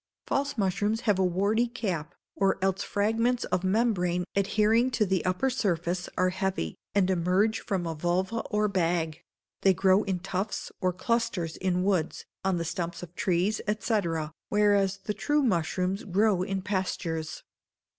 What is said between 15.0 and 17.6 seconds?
the true mushrooms grow in pastures.